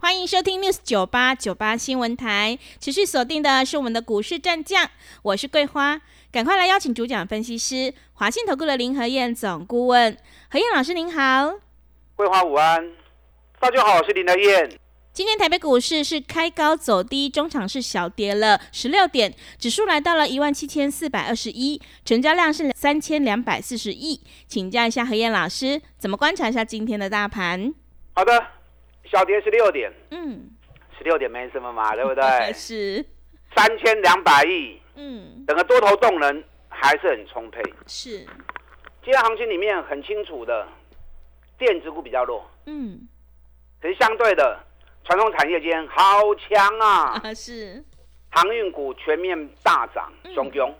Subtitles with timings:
[0.00, 4.88] 欢迎收听 News 九八九八新闻台，持续锁定的是我们的股市战将，
[5.22, 10.16] 我是桂花，赶快来邀请主讲分析师华信投顾的林和燕总顾问，
[10.50, 11.52] 何燕老师您好，
[12.14, 12.92] 桂花午安，
[13.58, 14.78] 大家好，我是林和燕。
[15.12, 27.74] 今天台北股市是开高走低，中场是小跌了十六点，指数来到了一万七千四百二十一，成交量是三千两百四十亿，请教一下何燕老师，怎么观察一下今天的大盘？
[28.14, 28.57] 好的。
[29.10, 30.50] 小跌十六点，嗯，
[30.96, 32.22] 十六点没什么嘛，对不对？
[32.52, 33.04] 是。
[33.56, 37.62] 三千两百亿，嗯，整个多头动能还是很充沛。
[37.86, 38.18] 是，
[39.02, 40.68] 今天行情里面很清楚的，
[41.56, 43.08] 电子股比较弱，嗯，
[43.80, 44.60] 可是相对的，
[45.04, 47.20] 传统产业间好强啊。
[47.34, 47.82] 是，
[48.30, 50.72] 航运股全面大涨，雄雄，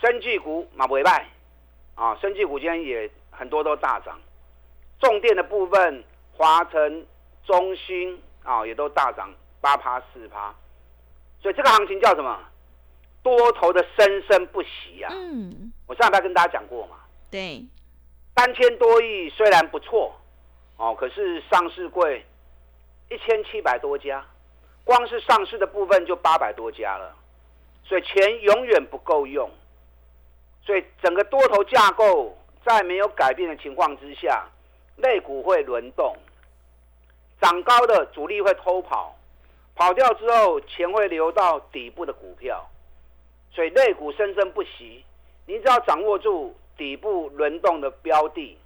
[0.00, 1.26] 生技股马尾败，
[1.94, 4.20] 啊，生技股今天也很多都大涨，
[5.00, 6.04] 重电的部分，
[6.36, 7.06] 华晨。
[7.44, 10.54] 中心啊，也都大涨八趴四趴，
[11.40, 12.38] 所以这个行情叫什么？
[13.22, 15.10] 多头的生生不息啊！
[15.10, 16.96] 嗯，我上礼拜跟大家讲过嘛。
[17.30, 17.64] 对，
[18.36, 20.14] 三千多亿虽然不错
[20.76, 22.22] 哦，可是上市柜
[23.08, 24.22] 一千七百多家，
[24.84, 27.16] 光是上市的部分就八百多家了，
[27.82, 29.50] 所以钱永远不够用，
[30.62, 34.46] 所以整个多头架构在没有改变的情况之下，
[34.96, 36.14] 类股会轮动。
[37.44, 39.14] 涨高的主力会偷跑，
[39.74, 42.66] 跑掉之后钱会流到底部的股票，
[43.52, 45.04] 所以类股生生不息。
[45.44, 48.56] 你只要掌握住底部轮动的标的，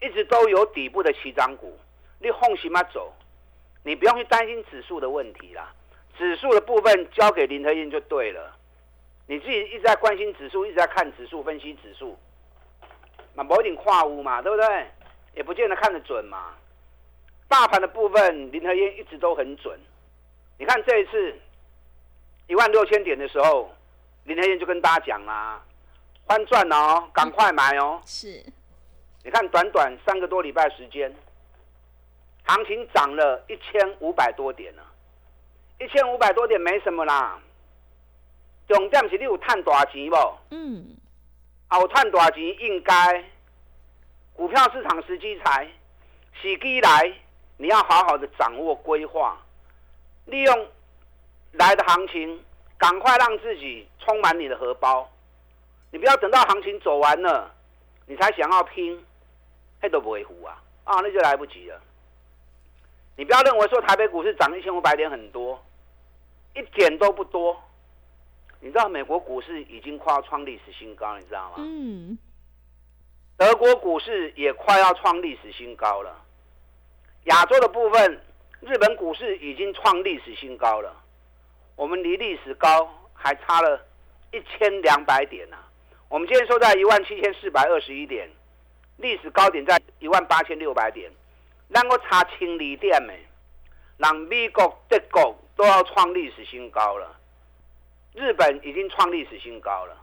[0.00, 1.76] 一直都有底部的起涨股，
[2.20, 3.12] 你放心嘛走，
[3.82, 5.74] 你不用去担心指数的问题啦。
[6.16, 8.54] 指数的部分交给林和燕就对了，
[9.26, 12.16] 你自己一直在关心指数，一直在看指数分析指数，
[13.34, 14.86] 那某一点跨屋嘛，对不对？
[15.34, 16.54] 也不见得看得准嘛。
[17.48, 19.78] 大盘的部分，林和燕一直都很准。
[20.58, 21.34] 你看这一次
[22.46, 23.74] 一万六千点的时候，
[24.24, 25.60] 林和燕就跟大家讲啦，
[26.26, 28.00] 翻赚哦，赶快买哦。
[28.04, 28.44] 是，
[29.24, 31.12] 你看短短三个多礼拜时间，
[32.44, 34.82] 行情涨了一千五百多点呢，
[35.80, 37.40] 一千五百多点没什么啦。
[38.68, 40.16] 重点是你有赚大钱不？
[40.50, 40.96] 嗯。
[41.68, 43.24] 啊，有赚大钱应该，
[44.34, 45.66] 股票市场时机才，
[46.42, 47.14] 时机来。
[47.58, 49.36] 你要好好的掌握规划，
[50.26, 50.68] 利用
[51.52, 52.42] 来的行情，
[52.78, 55.08] 赶快让自己充满你的荷包。
[55.90, 57.52] 你不要等到行情走完了，
[58.06, 59.04] 你才想要拼，
[59.82, 60.62] 那都不会糊啊！
[60.84, 61.80] 啊，那就来不及了。
[63.16, 65.60] 你不要认为说台北股市涨一千五百点很多，
[66.54, 67.60] 一点都不多。
[68.60, 71.56] 你知道美国股市已经快要创历史新高，你知道吗？
[71.58, 72.16] 嗯。
[73.36, 76.24] 德国股市也快要创历史新高了。
[77.28, 78.20] 亚洲的部分，
[78.60, 80.94] 日本股市已经创历史新高了，
[81.76, 83.78] 我们离历史高还差了
[84.32, 85.56] 一千两百点呢。
[86.08, 88.26] 我们今天收在一万七千四百二十一点，
[88.96, 91.10] 历史高点在一万八千六百点，
[91.68, 93.14] 能够差千里点没？
[93.98, 97.14] 让美国、德国都要创历史新高了，
[98.14, 99.94] 日本已经创历史新高了，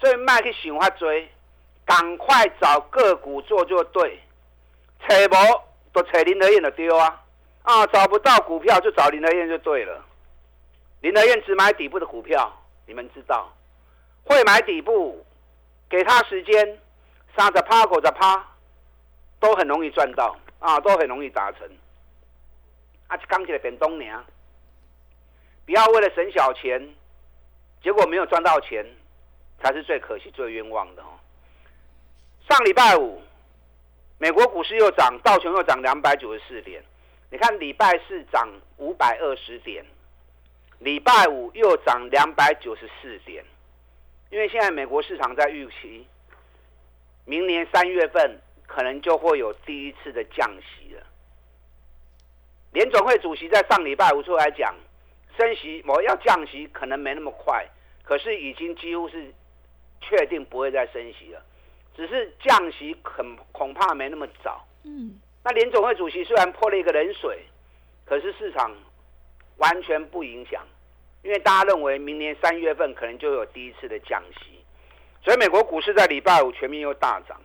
[0.00, 1.30] 所以卖去想法追，
[1.84, 4.18] 赶快找个股做做对，
[5.06, 5.67] 扯无。
[5.98, 7.24] 都扯林德燕的丢啊！
[7.64, 10.04] 啊，找不到股票就找林德燕就对了。
[11.00, 12.52] 林德燕只买底部的股票，
[12.86, 13.52] 你们知道，
[14.22, 15.26] 会买底部，
[15.90, 16.78] 给他时间，
[17.36, 18.46] 三着趴狗着趴，
[19.40, 21.68] 都很容易赚到啊，都很容易达成。
[23.08, 24.16] 啊，刚起来变东年，
[25.66, 26.80] 不要为了省小钱，
[27.82, 28.86] 结果没有赚到钱，
[29.60, 31.18] 才是最可惜、最冤枉的哦。
[32.48, 33.20] 上礼拜五。
[34.18, 36.82] 美国股市又涨，道琼又涨两百九十四点。
[37.30, 39.84] 你看礼拜四涨五百二十点，
[40.80, 43.44] 礼拜五又涨两百九十四点。
[44.30, 46.06] 因为现在美国市场在预期，
[47.24, 51.02] 明年三月份可能就会有第一次的降息了。
[52.72, 54.74] 联总会主席在上礼拜五出来讲，
[55.38, 57.64] 升息我要降息可能没那么快，
[58.02, 59.32] 可是已经几乎是
[60.00, 61.42] 确定不会再升息了。
[61.98, 64.64] 只是降息很恐怕没那么早。
[64.84, 67.44] 嗯，那联总会主席虽然泼了一个冷水，
[68.04, 68.72] 可是市场
[69.56, 70.64] 完全不影响。
[71.24, 74.62] 因为大家认为明年三月份可能就有第一次的降息，
[75.24, 77.36] 所以美国股市在礼拜五全面又大涨。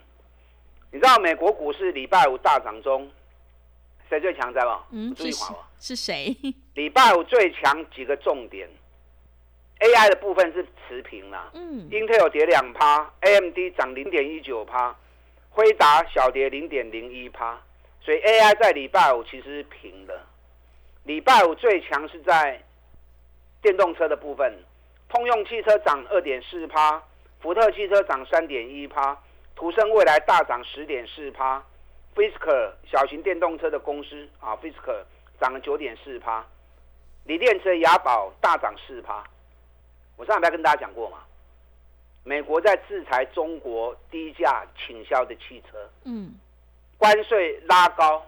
[0.92, 3.12] 你知道美国股市礼拜五大涨中，
[4.08, 4.84] 谁最强在吗？
[4.92, 5.32] 嗯，是
[5.80, 6.38] 是谁？
[6.76, 8.70] 礼拜五最强几个重点
[9.84, 11.52] ，AI 的部分是持平啦。
[11.54, 14.96] 嗯，Intel 跌两趴，AMD 涨零点一九趴，
[15.50, 17.60] 辉达小跌零点零一趴，
[18.00, 20.22] 所以 AI 在礼拜五其实是平的。
[21.04, 22.64] 礼拜五最强是在
[23.62, 24.54] 电动车的部分，
[25.10, 27.04] 通用汽车涨二点四趴，
[27.42, 29.18] 福特汽车涨三点一趴。
[29.56, 31.64] 途胜未来大涨十点四趴
[32.16, 35.04] ，Fisker 小型电动车的公司啊，Fisker
[35.40, 36.44] 涨了九点四趴，
[37.26, 39.24] 锂电池雅宝大涨四趴。
[40.18, 41.20] 我上礼拜跟大家讲过嘛，
[42.24, 46.36] 美国在制裁中国低价倾销的汽车，嗯，
[46.98, 48.26] 关税拉高，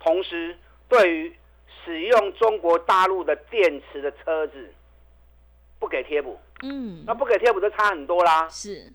[0.00, 0.56] 同时
[0.88, 1.36] 对于
[1.84, 4.72] 使用中国大陆的电池的车子
[5.78, 8.92] 不给贴补，嗯，那不给贴补就差很多啦，是。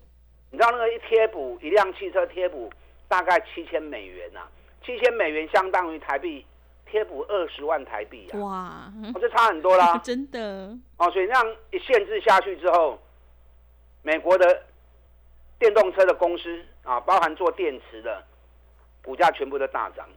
[0.50, 2.70] 你知道那个一贴补一辆汽车贴补
[3.08, 4.40] 大概七千美元呐，
[4.84, 6.44] 七千美元相当于台币
[6.92, 8.38] 贴补二十万台币啊！
[8.38, 11.10] 哇，哦，这差很多啦， 真的哦。
[11.10, 12.98] 所以那样一限制下去之后，
[14.02, 14.62] 美国的
[15.58, 18.22] 电动车的公司啊，包含做电池的，
[19.02, 20.16] 股价全部都大涨了。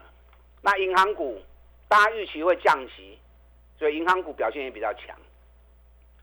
[0.62, 1.42] 那银行股
[1.88, 3.18] 大家预期会降息，
[3.80, 5.16] 所以银行股表现也比较强。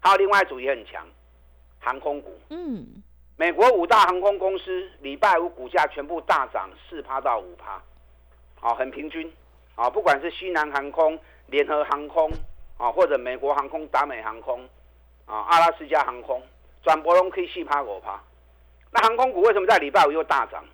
[0.00, 1.06] 还有另外一组也很强，
[1.80, 2.38] 航空股。
[2.50, 3.02] 嗯。
[3.38, 7.82] 美国五大航空公司礼拜五股价全部大涨四趴到五趴，
[8.60, 9.32] 好，很平均，
[9.74, 12.30] 啊，不管是西南航空、联合航空，
[12.76, 14.60] 啊，或者美国航空、达美航空，
[15.26, 16.42] 啊，阿拉斯加航空，
[16.82, 18.22] 转博龙可以四趴五趴。
[18.90, 20.64] 那航空股为什么在礼拜五又大涨？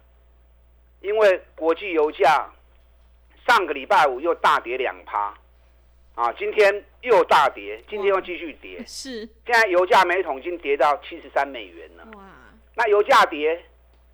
[1.00, 2.50] 因为国际油价
[3.46, 5.32] 上个礼拜五又大跌两趴，
[6.16, 12.04] 啊，今天又大跌，今天又继续跌，是，现在油价每桶已经跌到七十三美元了。
[12.16, 12.24] 哇！
[12.74, 13.64] 那油价跌，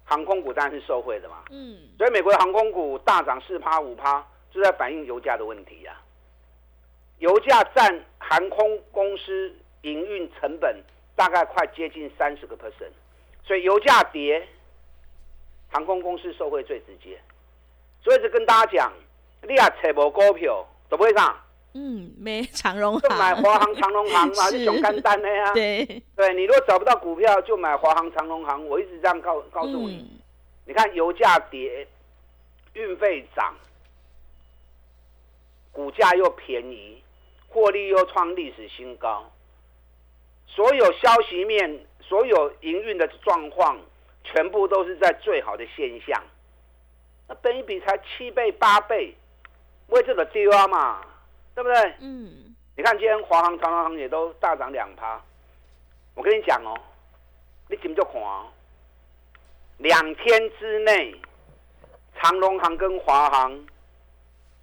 [0.04, 1.36] 航空股当然是受惠的嘛。
[1.50, 4.22] 嗯，所以美国的航空股大涨四趴五趴，
[4.54, 6.00] 就在反映油价的问题呀。
[7.18, 9.52] 油价占航空公司
[9.82, 10.80] 营运成本
[11.16, 12.92] 大概快接近三十个 percent，
[13.44, 14.46] 所以油价跌，
[15.70, 17.18] 航空公司受惠最直接。
[18.02, 18.92] 所以就跟大家讲，
[19.42, 21.36] 你也找无股票，怎么会上？
[21.76, 25.52] 嗯，没长荣就买华航、长荣航嘛， 是熊干单的呀。
[25.54, 25.84] 对，
[26.14, 28.64] 对你如果找不到股票，就买华航、长荣航。
[28.66, 30.08] 我一直这样告告诉你，
[30.66, 31.86] 你看油价跌，
[32.74, 33.54] 运费涨，
[35.74, 37.02] 股价又便宜，
[37.48, 39.30] 获利又创历史新高，
[40.46, 43.76] 所有消息面、所有营运的状况，
[44.22, 46.22] 全部都是在最好的现象。
[47.26, 49.12] 那本一比才七倍、八倍，
[49.88, 51.02] 为这个丢啊嘛？
[51.54, 51.94] 对不对？
[52.00, 55.20] 嗯，你看今天华航、长荣航也都大涨两趴。
[56.14, 56.72] 我跟你讲哦，
[57.68, 58.46] 你怎么就看哦？
[59.78, 61.14] 两天之内，
[62.20, 63.66] 长荣航跟华航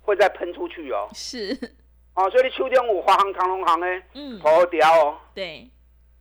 [0.01, 1.09] 会再喷出去哦。
[1.13, 1.57] 是。
[2.15, 5.17] 哦，所以你秋天五华航、长荣航呢，嗯，跑掉哦。
[5.33, 5.69] 对。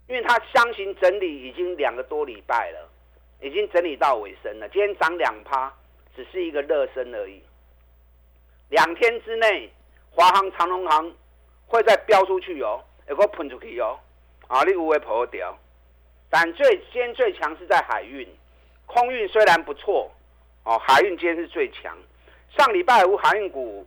[0.09, 2.89] 因为它箱型整理已经两个多礼拜了，
[3.41, 4.69] 已经整理到尾声了。
[4.69, 5.73] 今天涨两趴，
[6.15, 7.43] 只是一个热身而已。
[8.69, 9.71] 两天之内。
[10.13, 11.15] 华航、长龙航
[11.67, 13.97] 会再飙出去哦，有个喷出去哦，
[14.49, 15.57] 啊，你有会跑掉。
[16.29, 18.29] 但最今天最强是在海运，
[18.87, 20.11] 空运虽然不错，
[20.65, 21.97] 哦，海运今天是最强。
[22.57, 23.87] 上礼拜五海运股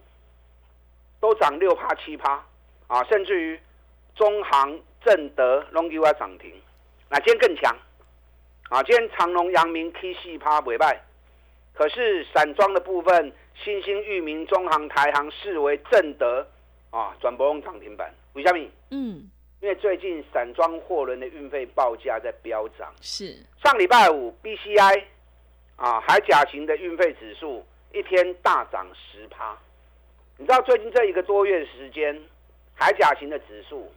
[1.20, 2.44] 都涨六趴七趴，
[2.88, 3.60] 啊，甚至于
[4.16, 6.52] 中航、正德、龙基华涨停。
[7.10, 7.76] 那今天更强，
[8.70, 11.02] 啊，今天长隆、阳明 K 四趴尾败，
[11.74, 13.32] 可是散装的部分。
[13.64, 16.46] 新兴、域名、中航、台航视为正德
[16.90, 18.12] 啊，转播用涨停板。
[18.34, 18.68] 为什么？
[18.90, 19.30] 嗯，
[19.62, 22.92] 因为最近散装货轮的运费报价在飙涨。
[23.00, 25.04] 是上礼拜五 BCI
[25.76, 29.58] 啊，海甲型的运费指数一天大涨十趴。
[30.38, 32.20] 你知道最近这一个多月时间，
[32.74, 33.92] 海甲型的指数。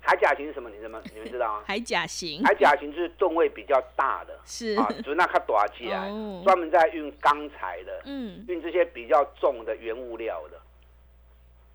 [0.00, 0.70] 海甲型是什么？
[0.70, 1.02] 你什么？
[1.12, 1.64] 你们知道吗？
[1.66, 6.08] 海甲型，海甲型就是吨位比较大的，是啊，就那它短起来，
[6.44, 10.60] 专门在运钢材的，嗯，运这些比较重的原物料的。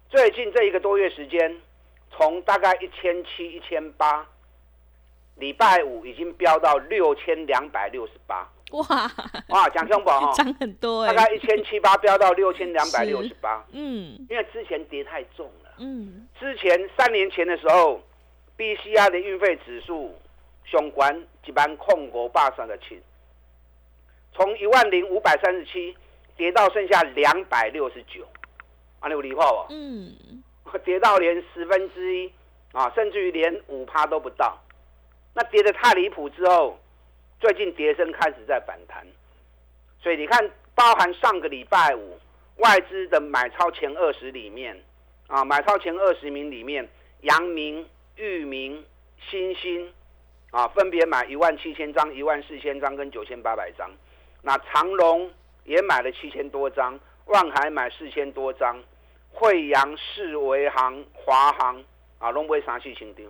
[0.10, 1.60] 最近这一个多月时间，
[2.12, 4.25] 从大概一千七、一千八，
[5.36, 8.48] 礼拜五已经飙到六千两百六十八。
[8.74, 9.12] 哇
[9.50, 13.65] 哇，蒋兄宝哈，涨很多大概一千七八飙到六千两百六十八。
[13.72, 15.72] 嗯，因为之前跌太重了。
[15.80, 18.01] 嗯，之前三年前的时候。
[18.56, 20.15] ，BCR 的运费指数
[20.63, 23.01] 相关一般控国霸上的七，
[24.32, 25.98] 从一万零五百三十七
[26.38, 28.24] 跌到剩下两百六十九，
[29.00, 29.65] 啊，你有理化不？
[29.74, 30.44] 嗯，
[30.86, 32.32] 跌到连十分之一
[32.74, 34.56] 啊，甚至于连五趴都不到。
[35.34, 36.77] 那跌得太离谱之后，
[37.44, 39.06] 最近跌升开始在反弹，
[40.02, 42.18] 所以你看，包含上个礼拜五
[42.60, 44.82] 外资的买超前二十里面，
[45.28, 46.88] 啊，买超前二十名里面，
[47.20, 47.86] 阳明、
[48.16, 48.82] 裕民、
[49.30, 49.94] 新兴，
[50.52, 53.92] 啊，分别买一万七千张、一万四千张跟九千八百张。
[54.42, 55.30] 那长隆
[55.66, 58.82] 也买了七千多张，万海买四千多张，
[59.34, 61.84] 惠阳、世维行、华航
[62.20, 63.26] 啊，拢买三四千张。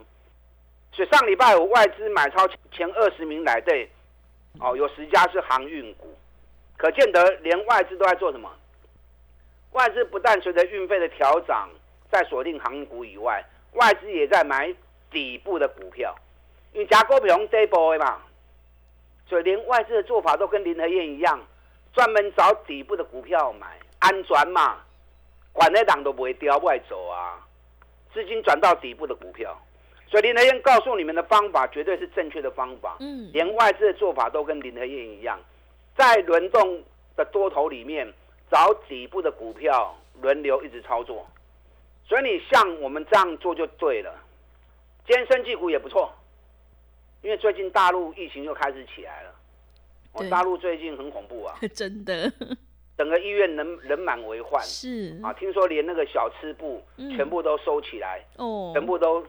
[0.91, 3.89] 所以上礼拜五外资买超前二十名来对，
[4.59, 6.15] 哦，有十家是航运股，
[6.77, 8.49] 可见得连外资都在做什么？
[9.71, 11.67] 外资不但随着运费的调涨
[12.11, 13.43] 在锁定航运股以外，
[13.73, 14.73] 外资也在买
[15.09, 16.15] 底部的股票，
[16.73, 18.21] 因为加股票用这波的嘛，
[19.27, 21.39] 所以连外资的做法都跟林和燕一样，
[21.91, 24.77] 专门找底部的股票买，安全嘛，
[25.51, 27.41] 管那档都不会掉外走啊，
[28.13, 29.59] 资金转到底部的股票。
[30.13, 35.39] 所以林德燕告诉你们的方法绝对是正确的方法，嗯，连外资的做法都跟林德燕一样，
[35.97, 36.83] 在轮动
[37.15, 38.07] 的多头里面
[38.51, 41.25] 找底部的股票轮流一直操作，
[42.07, 44.13] 所以你像我们这样做就对了。
[45.07, 46.13] 今天生技股也不错，
[47.23, 49.35] 因为最近大陆疫情又开始起来了，
[50.11, 52.31] 哦，大陆最近很恐怖啊， 真的，
[52.95, 55.19] 整个医院人人满为患，是。
[55.23, 56.83] 啊，听说连那个小吃部
[57.17, 59.25] 全部都收起来，哦，全部都。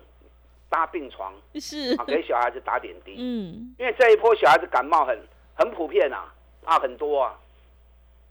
[0.74, 3.14] 搭病床是啊，给小孩子打点滴。
[3.16, 5.16] 嗯，因为这一波小孩子感冒很
[5.54, 7.38] 很普遍啊，啊很多啊。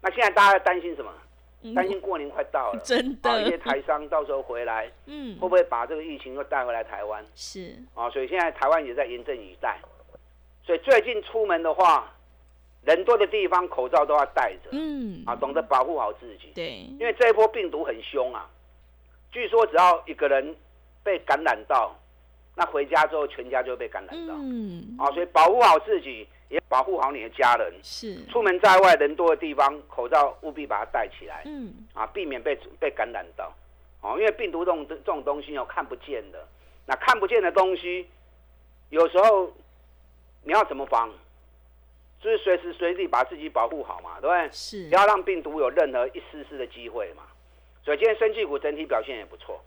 [0.02, 1.10] 那现在大家担心什么？
[1.74, 3.42] 担心过年快到了， 真的。
[3.44, 7.26] 一些台商到时候回来，嗯，会不会把这个疫情又带回来台湾？
[7.34, 9.80] 是啊，所以现在台湾也在严阵以待。
[10.66, 12.12] 所以最近出门的话，
[12.84, 16.52] 人多的地方口罩都要戴着，嗯，啊，懂得保护好自己。
[16.54, 18.50] 对，因为这一波病毒很凶啊，
[19.32, 20.54] 据说只要一个人
[21.04, 21.98] 被感染到。
[22.56, 27.74] 那回家之后，全家就会被感染到，嗯，啊，所以保护好自己，也保护好你的家人。
[27.82, 33.52] 是，出门在外人多的地方，口罩务必把它戴起来，嗯，啊，避免被被感染到，
[34.02, 36.48] 哦，因为病毒这种这种东西哦，看不见的，
[36.86, 38.08] 那看不见的东西，
[38.90, 39.52] 有时候
[40.44, 41.10] 你要怎么防？
[42.22, 44.50] 就是随时随地把自己保护好嘛，对不对？
[44.52, 47.24] 是，不要让病毒有任何一丝丝的机会嘛。
[47.84, 49.60] 所以今天生技股整体表现也不错。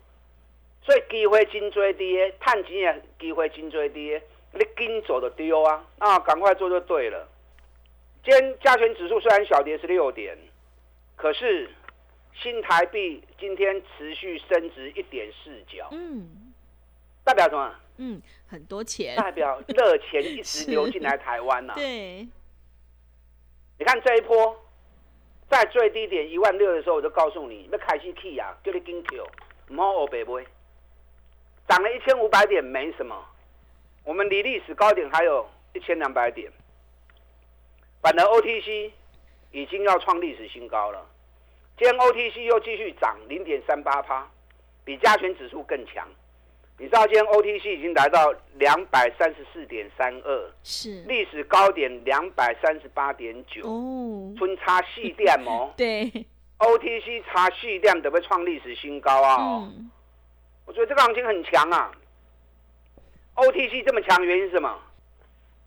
[0.87, 5.85] 所以机会真多的，探钱也机会真多的，你跟走就丢啊！
[5.99, 7.29] 啊，赶快做就对了。
[8.25, 10.39] 今天加权指数虽然小跌是六点，
[11.17, 11.69] 可是
[12.41, 16.53] 新台币今天持续升值一点四角，嗯，
[17.25, 17.75] 代表什么？
[17.97, 21.75] 嗯，很多钱，代表热钱一直流进来台湾呐。
[21.77, 22.29] 对，
[23.79, 24.57] 你看这一波
[25.51, 29.27] 在最低点一万六的时候，我就告诉你，要开始去啊，叫你跟 Q，
[29.71, 30.47] 唔好欧白买。
[31.69, 33.17] 涨了一千五百点没什么，
[34.05, 36.51] 我们离历史高点还有一千两百点，
[38.01, 38.91] 反而 OTC
[39.53, 41.05] 已经要创历史新高了。
[41.79, 44.27] 今天 OTC 又继续涨零点三八趴，
[44.85, 46.07] 比加权指数更强。
[46.79, 56.11] 你知道今天 OTC 已经来到两百三十四点三二，是历史高点两百三十八点九哦，春差细点哦， 对
[56.59, 59.67] ，OTC 差细点准备创历史新高啊。
[60.67, 61.91] 我觉得这个行情很强啊
[63.37, 64.79] ！OTC 这么强，原因是什么？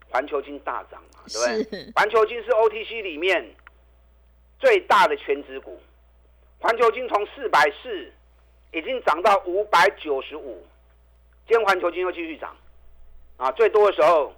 [0.10, 1.92] 环球金大涨嘛，对不对？
[1.96, 3.56] 环球金是 OTC 里面
[4.60, 5.80] 最大的全值股，
[6.60, 8.12] 环球金从四百四
[8.74, 10.66] 已经涨到五百九十五，
[11.48, 12.56] 今天环球金又继续涨，
[13.38, 14.34] 啊，最多的时候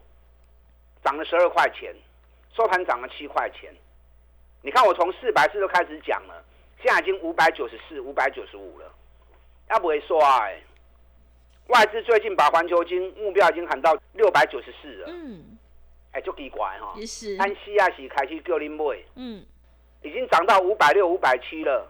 [1.04, 1.96] 涨了十二块钱，
[2.56, 3.74] 收盘涨了七块钱。
[4.62, 6.44] 你看我从四百四就开始讲了，
[6.84, 8.94] 现在已经五百九十四、五百九十五了。
[9.72, 10.62] 他不会说哎，
[11.68, 15.08] 外资最近把环球金目标已经喊到六百九十四了。
[15.10, 15.58] 嗯，
[16.12, 16.94] 哎，就奇怪哈。
[16.98, 17.38] 也是。
[17.38, 18.84] 安西亚喜开始叫你买。
[19.16, 19.42] 嗯。
[20.02, 21.90] 已经涨到五百六、五百七了，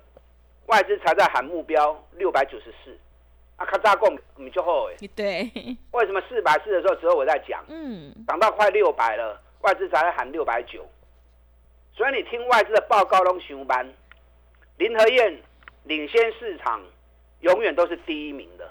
[0.68, 2.96] 外资才在喊目标六百九十四。
[3.56, 4.96] 啊，卡扎贡你就好哎。
[5.16, 5.50] 对。
[5.90, 7.66] 为什么四百四的时候只有我在讲？
[7.68, 8.14] 嗯。
[8.28, 10.88] 涨到快六百了，外资才在喊六百九。
[11.96, 13.92] 所以你听外资的报告都上班，
[14.78, 15.42] 林和燕
[15.86, 16.80] 领先市场。
[17.42, 18.70] 永远都是第一名的。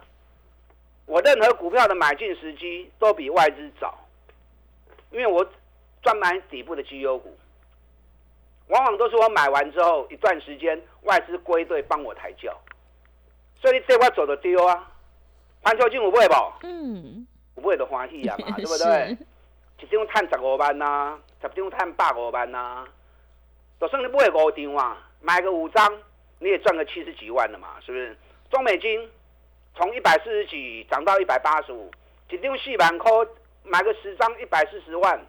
[1.06, 3.98] 我任何股票的买进时机都比外资早，
[5.10, 5.44] 因为我
[6.02, 7.36] 专买底部的绩优股，
[8.68, 12.56] 往往都是我买完之后一段时间外资归队帮我抬轿，
[13.60, 14.86] 所以你这块走的丢啊。
[15.62, 16.34] 环球金我不会不？
[16.62, 19.16] 嗯，我不会的欢喜啊嘛， 对不对？
[19.80, 22.86] 一张赚十五万呐，十张赚百五万呐，
[23.80, 25.98] 就算你不会五张啊，买个五张
[26.38, 28.16] 你也赚个七十几万了嘛，是不是？
[28.50, 29.08] 中美金
[29.76, 31.90] 从一百四十几涨到一百八十五，
[32.28, 33.10] 一张四万块，
[33.62, 35.24] 买个十张一百四十万，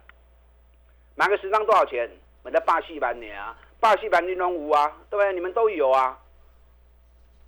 [1.16, 2.10] 买个十张多少钱？
[2.44, 5.32] 买在霸戏版你啊，霸戏版玲珑五啊，对不对？
[5.34, 6.20] 你们都有啊，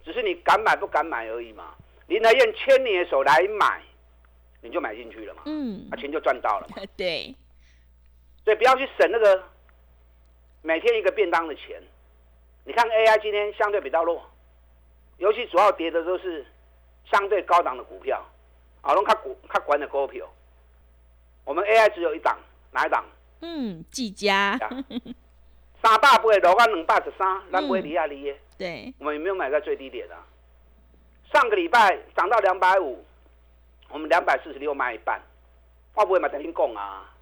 [0.06, 1.74] 只是你敢买不敢买而已嘛。
[2.06, 3.82] 林德燕牵你的手来买，
[4.62, 6.78] 你就买进去了嘛，嗯啊，钱就赚到了嘛。
[6.96, 7.34] 对，
[8.46, 9.44] 所以不要去省那个
[10.62, 11.82] 每天一个便当的钱。
[12.66, 14.24] 你看 AI 今天相对比较弱，
[15.18, 16.46] 尤其主要跌的都是
[17.10, 18.24] 相对高档的股票，
[18.82, 20.28] 啊，拢较股较管的股票。
[21.46, 22.38] 我们 AI 只有一档，
[22.72, 23.04] 哪一档？
[23.42, 24.58] 嗯，技嘉，
[25.82, 30.24] 三百八落到两百十三，咱买离啊离的，对，我们有没有买在最低点啊？
[31.32, 33.04] 上个礼拜涨到两百五，
[33.90, 35.22] 我们两百四十六卖一半，
[35.94, 37.13] 我不会买等您讲啊。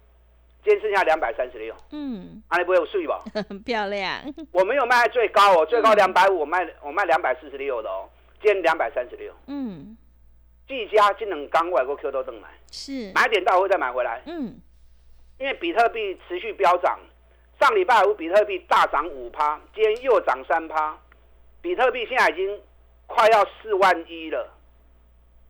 [0.62, 3.22] 今天剩下两百三十六，嗯，啊，你不会有税吧？
[3.48, 8.08] 很 漂亮，我没有卖最高哦，最高嗯两百五，我卖我卖两百四十六的哦，
[8.40, 9.34] 今天两百三十六。
[9.48, 9.96] 嗯，
[10.68, 14.60] 技嘉这两港外国 Q 都登来，是，买点到会再买回来，嗯，
[15.38, 16.98] 因为比特币持续飙涨，
[17.60, 20.96] 上礼拜五比特币大涨五趴，今天又涨三趴，
[21.60, 22.60] 比特币现在已经
[23.08, 24.48] 快要四万一了，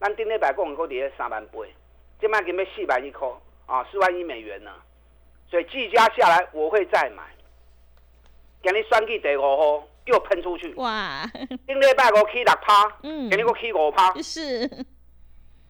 [0.01, 1.59] 咱顶礼拜讲个跌三万八，
[2.19, 3.29] 今麦给要四万一块
[3.67, 4.71] 啊，四万一美元呢，
[5.53, 7.23] 所以技嘉下来我会再买，
[8.63, 11.31] 今日选举第五号又喷出去，哇，
[11.67, 14.67] 顶礼拜我起六趴，嗯今日我起五趴，是，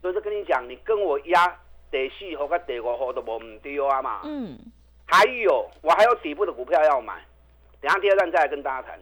[0.01, 1.59] 所以就跟你讲，你跟我压
[1.91, 4.21] 第四号跟第五号都无唔对啊嘛。
[4.23, 4.57] 嗯，
[5.05, 7.15] 还有，我还有底部的股票要买，
[7.81, 8.97] 等一下第二站再来跟大家谈。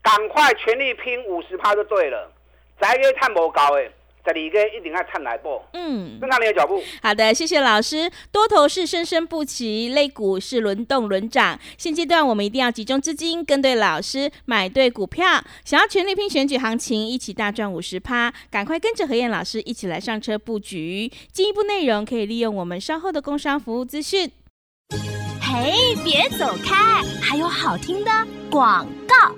[0.00, 2.32] 赶快全力拼五十趴就对了，
[2.80, 3.92] 再个探无高的，
[4.24, 6.18] 十二个一定要看来报，嗯。
[6.20, 6.82] 跟上你的脚步。
[7.02, 8.10] 好的，谢谢老师。
[8.30, 11.58] 多头是生生不息，类股是轮动轮涨。
[11.78, 15.42] 现阶段我们一定要集中资金，跟对老师，买对股票。
[15.64, 21.10] 想要全力拼选举行情，一起大赚五十趴，赶快跟着何燕老师一起来上车布局。
[21.32, 24.30] 进一步内容可以利用我们稍后的工商服务资讯。
[25.40, 28.10] 嘿，别走开，还有好听的
[28.50, 29.34] 广告。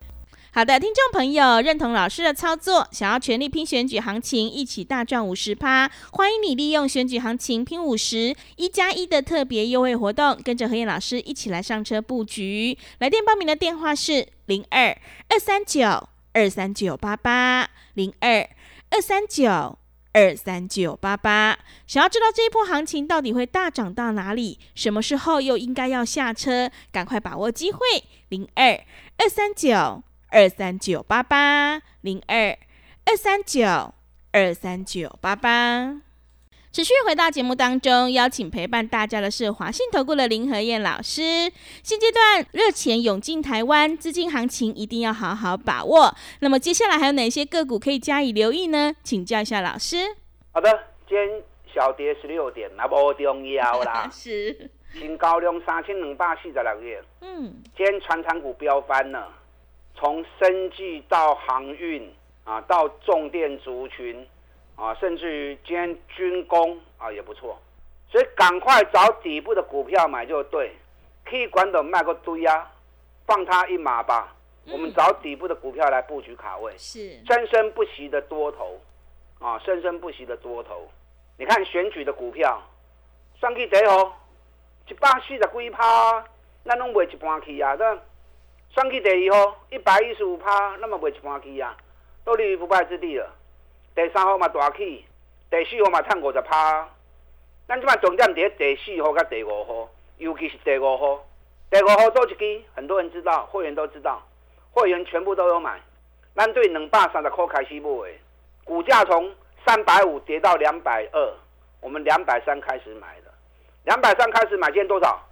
[0.54, 12.76] 好的，听众朋友，认同老师的操作，想要全力拼选举行情，一起大赚五十趴，欢迎你利用选举行情拼五十一加一的特别优惠活动，跟着何燕老师一起来上车布局。
[12.98, 14.94] 来电报名的电话是零二
[15.30, 18.46] 二三九二三九八八零二
[18.90, 19.78] 二三九。
[20.14, 24.58] 二三九八八，想要知道这一波行情到底会大涨到哪里？
[24.74, 26.70] 什么时候又应该要下车？
[26.92, 27.80] 赶快把握机会！
[28.28, 28.78] 零二
[29.16, 32.56] 二三九二三九八八零二
[33.04, 33.92] 二三九
[34.32, 36.00] 二三九八八。
[36.72, 41.52] 持续回到节目当中，邀请陪伴大家的是华信投顾的林和燕老师。
[41.82, 46.14] 现阶段热钱涌进台湾，资金行情一定要好好把握。
[46.40, 48.94] 那么接下来还有哪些个股可以加以留意呢？
[49.02, 50.16] 请教一下老师。
[50.52, 50.70] 好的，
[51.06, 51.42] 今天
[51.74, 59.28] 小跌十六点，那不重要啦 是，新高量三千两百四十六亿，嗯，今天船产股飙翻了，
[60.02, 62.12] 从生技到航运
[62.42, 64.26] 啊，到重电族群
[64.74, 67.56] 啊，甚至于今天军工啊也不错，
[68.10, 70.72] 所以赶快找底部的股票买就对，
[71.24, 72.68] 可以管的卖个堆啊，
[73.28, 74.34] 放它一马吧。
[74.72, 78.80] 我们找底部的股票来布局卡位，是，生生不息的多头
[79.38, 80.90] 啊，生生不息的多头。
[81.38, 82.60] 你看选举的股票，
[83.40, 84.20] 选去第一号
[84.88, 86.24] 一百四十几趴，
[86.64, 87.86] 咱拢卖一半去啊，对。
[88.74, 91.76] 选去第二号一百一十五趴，那么卖一般去啊，
[92.24, 93.30] 都立于不败之地了。
[93.94, 95.04] 第三号嘛大起，
[95.50, 96.88] 第四号嘛赚五十趴。
[97.68, 101.22] 咱即摆重点伫第四号甲第五号，尤其是第五号。
[101.70, 104.22] 第五号做一支，很多人知道，会员都知道，
[104.72, 105.80] 会员全部都有买。
[106.34, 107.88] 咱对两百三十块开始买，
[108.64, 109.30] 股价从
[109.66, 111.34] 三百五跌到两百二，
[111.80, 113.32] 我们两百三开始买的，
[113.84, 115.22] 两百三开始买，现在多少？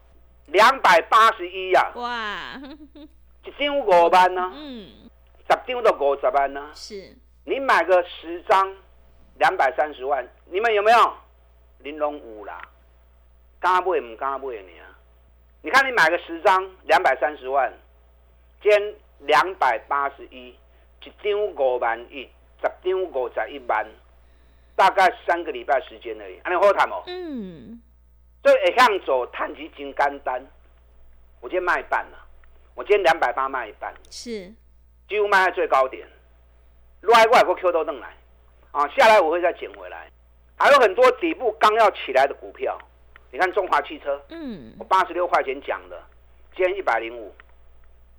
[0.46, 2.60] 两百八十一呀，哇，
[3.44, 4.88] 一张五万呢、嗯，
[5.48, 8.76] 十张都五十万呢、是，你买个十张，
[9.38, 11.12] 两百三十万，你们有没有？
[11.78, 12.60] 玲珑五啦，
[13.58, 14.86] 敢买唔敢买你啊？
[15.62, 17.72] 你看你买个十张，两百三十万，
[18.62, 20.54] 今天两百八十一，
[21.02, 22.28] 一张五万一，
[22.62, 23.86] 十张五十一万，
[24.76, 27.02] 大概三个礼拜时间而已，安尼好谈哦。
[27.06, 27.80] 嗯，
[28.42, 30.46] 所以会向走，探级真简单。
[31.40, 32.18] 我今天卖一半了，
[32.80, 34.50] 我今天两百八卖一半，是，
[35.06, 36.08] 几乎卖在最高点。
[37.02, 38.08] 来我还个 Q 都弄来，
[38.70, 40.10] 啊，下来我会再捡回来。
[40.56, 42.78] 还有很多底部刚要起来的股票，
[43.32, 46.02] 你看中华汽车，嗯我，八十六块钱讲的，
[46.56, 47.34] 今天一百零五，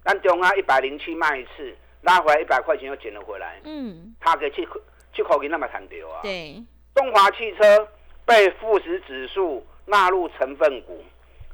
[0.04, 3.60] 但中啊一百零七卖一次，拉回来一百块钱又捡了回来。
[3.64, 4.68] 嗯，它给去
[5.12, 6.20] 去口给那么谈掉啊。
[6.22, 7.88] 对，中华汽车
[8.26, 11.04] 被富时指数纳入成分股，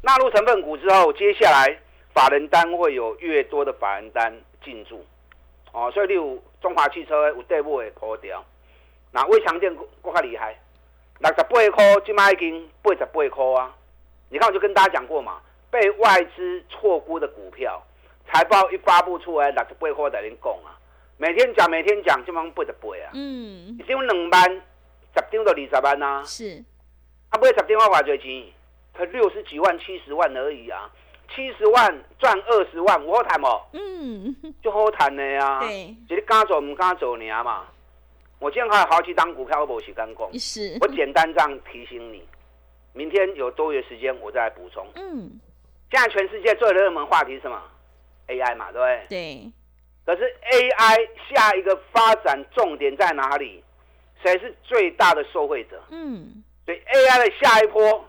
[0.02, 1.80] 纳入成分股之后，接下来
[2.18, 4.34] 法人单会有越多的法人单
[4.66, 5.06] 进驻，
[5.72, 8.44] 哦，所以例如中华汽车有地部会破掉，
[9.12, 10.58] 那微强电更加厉害，
[11.20, 13.76] 六十八块，今麦已经八十八块啊！
[14.30, 17.80] 你看，我就跟大家讲过嘛，被外资错估的股票，
[18.26, 20.74] 财报一发布出来，六十八块在恁讲啊，
[21.18, 23.78] 每天讲每天讲，就忙八十八啊，嗯。
[23.78, 26.64] 一张两万，十张到二十万啊，是，
[27.30, 28.44] 啊，买十张我偌多钱？
[28.96, 30.90] 才六十几万、七十万而已啊，
[31.34, 35.60] 七十万赚二十万，我好谈哦，嗯就好谈的啊。
[35.66, 37.66] 对，就是敢做唔敢做你啊嘛。
[38.40, 40.40] 我今天还有好几档股票，我无时间讲。
[40.40, 42.24] 是，我简单这样提醒你，
[42.94, 44.86] 明天有多余的时间，我再来补充。
[44.96, 45.40] 嗯
[45.90, 47.62] 现在全世界最热门话题是什么
[48.28, 49.06] ？AI 嘛，对不对？
[49.08, 49.52] 对，
[50.06, 53.64] 可是 AI 下一个发展重点在哪里？
[54.22, 55.82] 谁是最大的受惠者？
[55.90, 58.06] 嗯所以 AI 的下一波，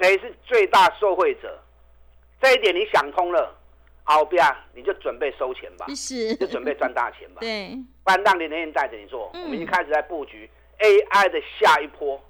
[0.00, 1.58] 谁是最大受惠者？
[2.40, 3.54] 这一点你想通了，
[4.04, 4.44] 后边
[4.74, 7.40] 你就准备收钱吧，是，就准备赚大钱吧。
[7.40, 9.30] 对，不然让你那天带着你做。
[9.34, 12.20] 嗯我们已经开始在布局 AI 的下一波。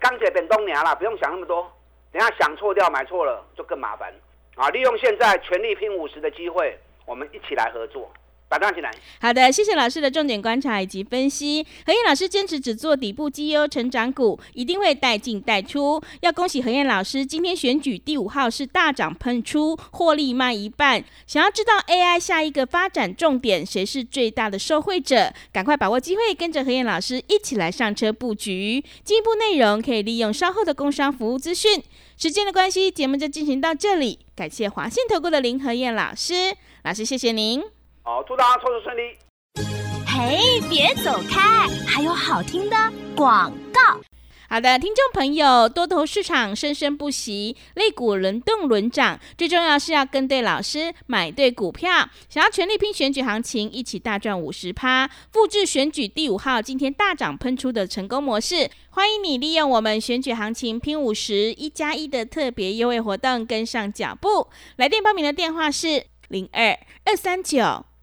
[0.00, 1.72] 钢铁变东娘了，不用想那么多。
[2.12, 4.12] 等下想错掉买错了就更麻烦
[4.54, 4.68] 啊！
[4.70, 8.10] 利用现在全力拼五十的机会，我们一起来合作，
[8.48, 8.90] 打上进来。
[9.20, 11.66] 好的，谢谢老师的重点观察以及分析。
[11.84, 16.00] 何燕老师坚持只做底部绩优成长股，一定会带进带出。
[16.20, 21.04] 要恭喜何燕老师，今天选举第五号是大涨喷出，获利卖一半。
[21.26, 25.32] 想要知道 AI 下一个发展重点，谁是最大的受惠者？
[25.52, 28.84] 赶快把握机会，跟着何燕老师一起来上车布局。
[29.04, 31.82] 进一步内容可以利用稍后的工商服务资讯。
[32.16, 34.20] 时间的关系，节目就进行到这里。
[34.34, 36.54] 感谢华信投顾的林何燕老师，
[36.84, 37.75] 老师谢谢您。
[38.08, 39.18] 好，祝大家操作顺利。
[40.06, 42.76] 嘿，别走开，还有好听的
[43.16, 44.00] 广告。
[44.48, 52.08] 好的，听众朋友，多头市场生生不息，类股轮动轮涨，最重要是要跟对老师，买对股票。
[52.28, 58.70] 想要全力拼选举行情，一起大赚五十趴，复制选举第五号今天大涨喷出的成功模式。
[58.90, 64.46] 欢迎你利用我们选举行情拼五十一加一的特别优惠活动，跟上脚步。
[64.76, 67.84] 来电报名的电话是零二二三九